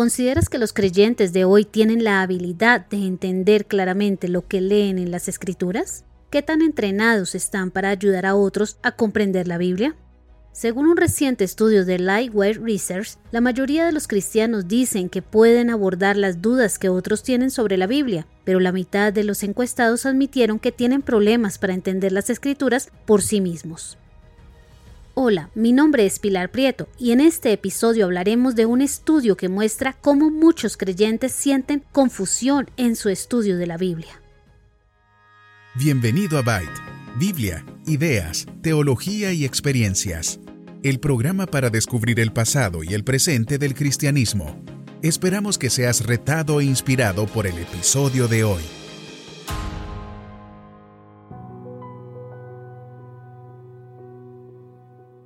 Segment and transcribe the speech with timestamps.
[0.00, 4.98] ¿Consideras que los creyentes de hoy tienen la habilidad de entender claramente lo que leen
[4.98, 6.06] en las escrituras?
[6.30, 9.94] ¿Qué tan entrenados están para ayudar a otros a comprender la Biblia?
[10.52, 15.68] Según un reciente estudio de Lightweight Research, la mayoría de los cristianos dicen que pueden
[15.68, 20.06] abordar las dudas que otros tienen sobre la Biblia, pero la mitad de los encuestados
[20.06, 23.98] admitieron que tienen problemas para entender las escrituras por sí mismos.
[25.14, 29.48] Hola, mi nombre es Pilar Prieto y en este episodio hablaremos de un estudio que
[29.48, 34.22] muestra cómo muchos creyentes sienten confusión en su estudio de la Biblia.
[35.74, 40.40] Bienvenido a Byte Biblia, ideas, teología y experiencias.
[40.82, 44.62] El programa para descubrir el pasado y el presente del cristianismo.
[45.02, 48.62] Esperamos que seas retado e inspirado por el episodio de hoy.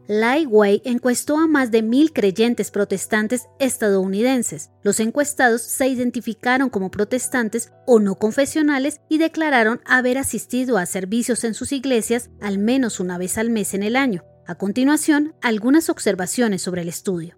[0.07, 4.71] Lightway encuestó a más de mil creyentes protestantes estadounidenses.
[4.83, 11.43] Los encuestados se identificaron como protestantes o no confesionales y declararon haber asistido a servicios
[11.45, 14.25] en sus iglesias al menos una vez al mes en el año.
[14.47, 17.37] A continuación, algunas observaciones sobre el estudio.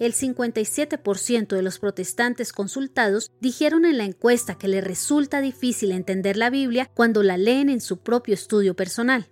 [0.00, 6.38] El 57% de los protestantes consultados dijeron en la encuesta que les resulta difícil entender
[6.38, 9.28] la Biblia cuando la leen en su propio estudio personal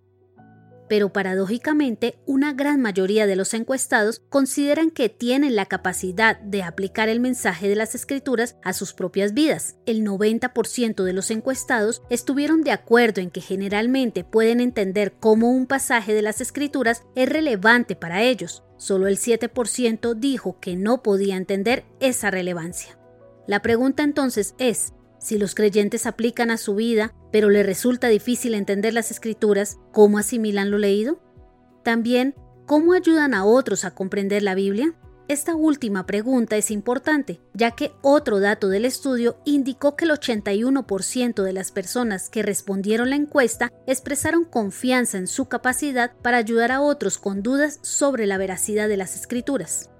[0.89, 7.09] pero paradójicamente una gran mayoría de los encuestados consideran que tienen la capacidad de aplicar
[7.09, 9.77] el mensaje de las escrituras a sus propias vidas.
[9.87, 15.67] El 90% de los encuestados estuvieron de acuerdo en que generalmente pueden entender cómo un
[15.67, 18.63] pasaje de las escrituras es relevante para ellos.
[18.77, 22.99] Solo el 7% dijo que no podía entender esa relevancia.
[23.47, 28.55] La pregunta entonces es, si los creyentes aplican a su vida, pero les resulta difícil
[28.55, 31.21] entender las escrituras, ¿cómo asimilan lo leído?
[31.83, 32.35] También,
[32.67, 34.95] ¿cómo ayudan a otros a comprender la Biblia?
[35.29, 41.43] Esta última pregunta es importante, ya que otro dato del estudio indicó que el 81%
[41.43, 46.81] de las personas que respondieron la encuesta expresaron confianza en su capacidad para ayudar a
[46.81, 49.91] otros con dudas sobre la veracidad de las escrituras.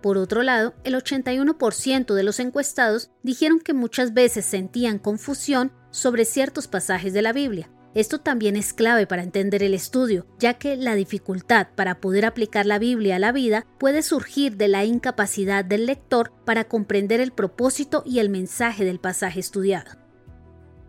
[0.00, 6.24] Por otro lado, el 81% de los encuestados dijeron que muchas veces sentían confusión sobre
[6.24, 7.70] ciertos pasajes de la Biblia.
[7.92, 12.64] Esto también es clave para entender el estudio, ya que la dificultad para poder aplicar
[12.64, 17.32] la Biblia a la vida puede surgir de la incapacidad del lector para comprender el
[17.32, 19.99] propósito y el mensaje del pasaje estudiado.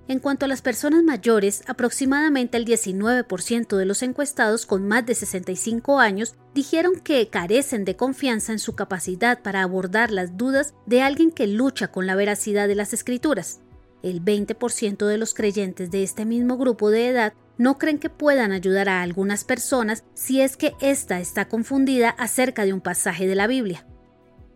[0.07, 5.15] En cuanto a las personas mayores, aproximadamente el 19% de los encuestados con más de
[5.15, 11.01] 65 años dijeron que carecen de confianza en su capacidad para abordar las dudas de
[11.01, 13.61] alguien que lucha con la veracidad de las escrituras.
[14.03, 18.51] El 20% de los creyentes de este mismo grupo de edad no creen que puedan
[18.51, 23.35] ayudar a algunas personas si es que ésta está confundida acerca de un pasaje de
[23.35, 23.85] la Biblia.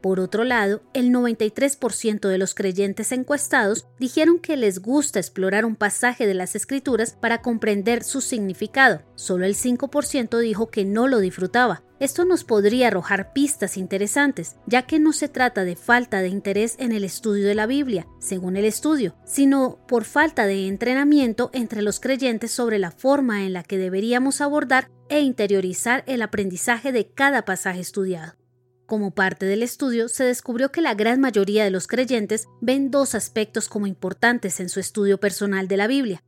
[0.06, 5.76] Por otro lado, el 93% de los creyentes encuestados dijeron que les gusta explorar un
[5.76, 9.02] pasaje de las escrituras para comprender su significado.
[9.16, 11.82] Solo el 5% dijo que no lo disfrutaba.
[12.00, 16.76] Esto nos podría arrojar pistas interesantes, ya que no se trata de falta de interés
[16.78, 21.82] en el estudio de la Biblia, según el estudio, sino por falta de entrenamiento entre
[21.82, 27.08] los creyentes sobre la forma en la que deberíamos abordar e interiorizar el aprendizaje de
[27.08, 28.36] cada pasaje estudiado.
[28.85, 33.16] Como parte del estudio, se descubrió que la gran mayoría de los creyentes ven dos
[33.16, 36.22] aspectos como importantes en su estudio personal de la Biblia.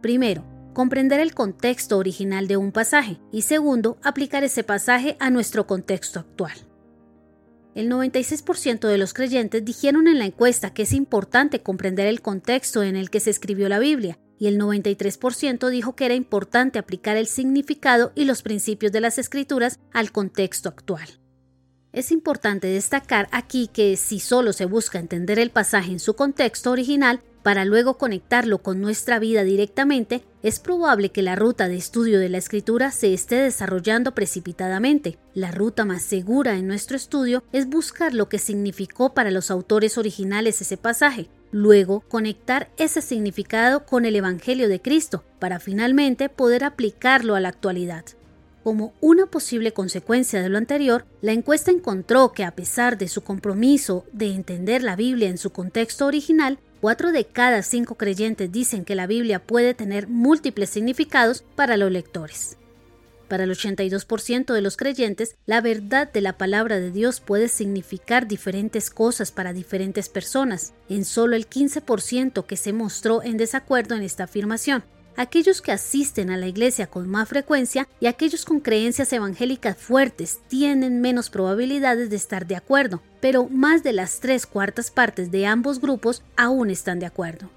[0.00, 5.66] Primero, comprender el contexto original de un pasaje y segundo, aplicar ese pasaje a nuestro
[5.66, 6.52] contexto actual.
[7.74, 12.82] El 96% de los creyentes dijeron en la encuesta que es importante comprender el contexto
[12.82, 17.16] en el que se escribió la Biblia y el 93% dijo que era importante aplicar
[17.16, 21.08] el significado y los principios de las escrituras al contexto actual.
[21.98, 26.70] Es importante destacar aquí que si solo se busca entender el pasaje en su contexto
[26.70, 32.20] original, para luego conectarlo con nuestra vida directamente, es probable que la ruta de estudio
[32.20, 35.18] de la escritura se esté desarrollando precipitadamente.
[35.34, 39.98] La ruta más segura en nuestro estudio es buscar lo que significó para los autores
[39.98, 46.62] originales ese pasaje, luego conectar ese significado con el Evangelio de Cristo, para finalmente poder
[46.62, 48.04] aplicarlo a la actualidad.
[48.64, 53.22] Como una posible consecuencia de lo anterior, la encuesta encontró que a pesar de su
[53.22, 58.84] compromiso de entender la Biblia en su contexto original, Cuatro de cada cinco creyentes dicen
[58.84, 62.56] que la Biblia puede tener múltiples significados para los lectores.
[63.26, 68.28] Para el 82% de los creyentes, la verdad de la palabra de Dios puede significar
[68.28, 70.72] diferentes cosas para diferentes personas.
[70.88, 74.84] En solo el 15% que se mostró en desacuerdo en esta afirmación
[75.18, 80.38] aquellos que asisten a la iglesia con más frecuencia y aquellos con creencias evangélicas fuertes
[80.46, 85.44] tienen menos probabilidades de estar de acuerdo, pero más de las tres cuartas partes de
[85.44, 87.50] ambos grupos aún están de acuerdo.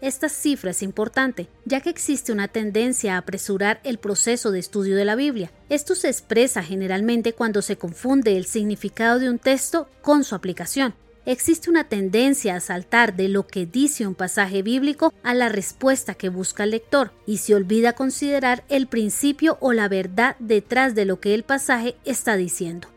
[0.00, 4.96] Esta cifra es importante, ya que existe una tendencia a apresurar el proceso de estudio
[4.96, 5.52] de la Biblia.
[5.68, 10.94] Esto se expresa generalmente cuando se confunde el significado de un texto con su aplicación
[11.28, 16.14] existe una tendencia a saltar de lo que dice un pasaje bíblico a la respuesta
[16.14, 21.04] que busca el lector y se olvida considerar el principio o la verdad detrás de
[21.04, 22.88] lo que el pasaje está diciendo.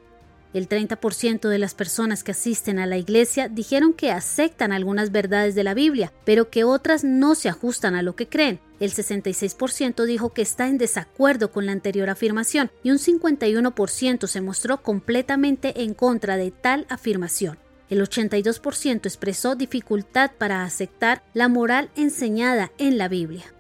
[0.54, 5.54] El 30% de las personas que asisten a la iglesia dijeron que aceptan algunas verdades
[5.54, 8.62] de la Biblia, pero que otras no se ajustan a lo que creen.
[8.80, 14.42] El 66% dijo que está en desacuerdo con la anterior afirmación y un 51% se
[14.42, 17.58] mostró completamente en contra de tal afirmación.
[17.92, 23.54] El 82% expresó dificultad para aceptar la moral enseñada en la Biblia.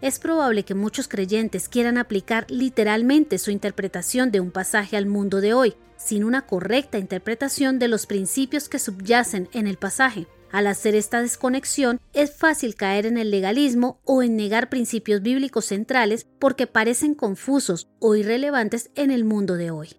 [0.00, 5.40] Es probable que muchos creyentes quieran aplicar literalmente su interpretación de un pasaje al mundo
[5.40, 10.26] de hoy, sin una correcta interpretación de los principios que subyacen en el pasaje.
[10.50, 15.66] Al hacer esta desconexión, es fácil caer en el legalismo o en negar principios bíblicos
[15.66, 19.90] centrales porque parecen confusos o irrelevantes en el mundo de hoy.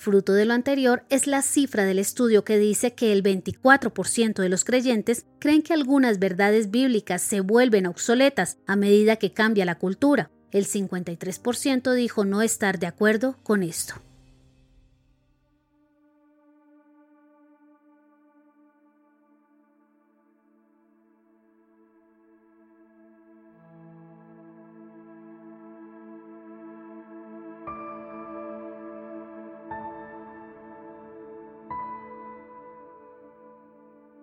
[0.00, 4.48] Fruto de lo anterior es la cifra del estudio que dice que el 24% de
[4.48, 9.74] los creyentes creen que algunas verdades bíblicas se vuelven obsoletas a medida que cambia la
[9.74, 10.30] cultura.
[10.52, 13.96] El 53% dijo no estar de acuerdo con esto.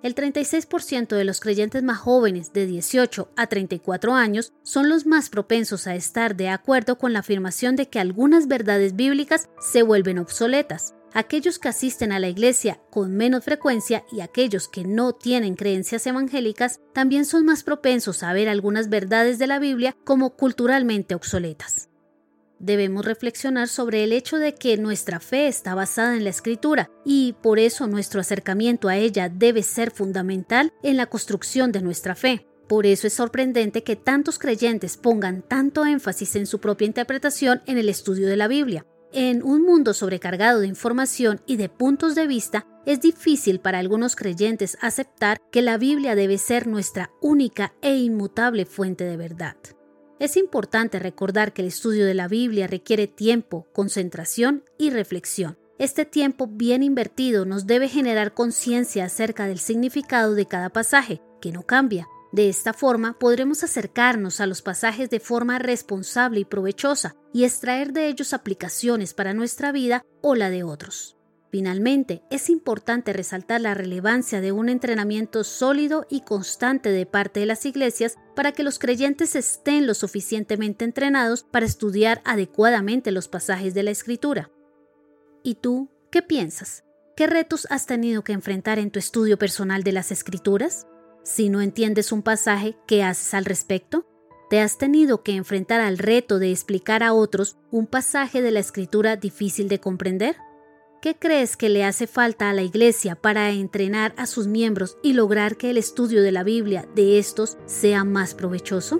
[0.04, 5.30] El 36% de los creyentes más jóvenes de 18 a 34 años son los más
[5.30, 10.20] propensos a estar de acuerdo con la afirmación de que algunas verdades bíblicas se vuelven
[10.20, 10.94] obsoletas.
[11.14, 16.06] Aquellos que asisten a la iglesia con menos frecuencia y aquellos que no tienen creencias
[16.06, 21.90] evangélicas también son más propensos a ver algunas verdades de la Biblia como culturalmente obsoletas.
[22.59, 27.36] Debemos reflexionar sobre el hecho de que nuestra fe está basada en la escritura y
[27.42, 32.48] por eso nuestro acercamiento a ella debe ser fundamental en la construcción de nuestra fe.
[32.68, 37.77] Por eso es sorprendente que tantos creyentes pongan tanto énfasis en su propia interpretación en
[37.77, 38.86] el estudio de la Biblia.
[39.13, 44.15] En un mundo sobrecargado de información y de puntos de vista, es difícil para algunos
[44.15, 49.56] creyentes aceptar que la Biblia debe ser nuestra única e inmutable fuente de verdad.
[50.19, 55.58] Es importante recordar que el estudio de la Biblia requiere tiempo, concentración y reflexión.
[55.78, 61.52] Este tiempo bien invertido nos debe generar conciencia acerca del significado de cada pasaje, que
[61.52, 62.08] no cambia.
[62.31, 67.94] De esta forma podremos acercarnos a los pasajes de forma responsable y provechosa y extraer
[67.94, 71.17] de ellos aplicaciones para nuestra vida o la de otros.
[71.50, 77.46] Finalmente, es importante resaltar la relevancia de un entrenamiento sólido y constante de parte de
[77.46, 83.74] las iglesias para que los creyentes estén lo suficientemente entrenados para estudiar adecuadamente los pasajes
[83.74, 84.51] de la Escritura.
[85.42, 86.84] ¿Y tú qué piensas?
[87.16, 90.86] ¿Qué retos has tenido que enfrentar en tu estudio personal de las Escrituras?
[91.24, 94.06] Si no entiendes un pasaje, ¿qué haces al respecto?
[94.50, 98.60] ¿Te has tenido que enfrentar al reto de explicar a otros un pasaje de la
[98.60, 100.36] Escritura difícil de comprender?
[101.00, 105.13] ¿Qué crees que le hace falta a la Iglesia para entrenar a sus miembros y
[105.13, 109.00] lograr que el estudio de la Biblia de estos sea más provechoso?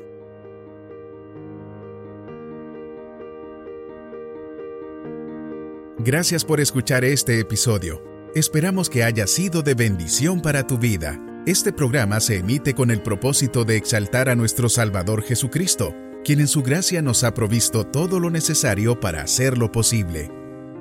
[5.98, 8.04] Gracias por escuchar este episodio.
[8.36, 11.20] Esperamos que haya sido de bendición para tu vida.
[11.48, 16.48] Este programa se emite con el propósito de exaltar a nuestro Salvador Jesucristo, quien en
[16.48, 20.30] su gracia nos ha provisto todo lo necesario para hacerlo posible.